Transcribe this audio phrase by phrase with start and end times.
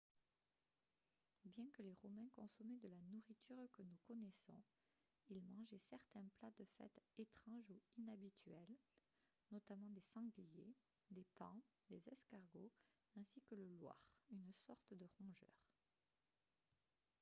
[1.45, 4.59] bien que les romains consommaient de la nourriture que nous connaissons
[5.29, 8.75] ils mangeaient certains plats de fête étranges ou inhabituels
[9.51, 10.73] notamment des sangliers
[11.11, 11.61] des paons
[11.91, 12.71] des escargots
[13.15, 14.01] ainsi que le loir
[14.31, 15.61] une sorte de rongeur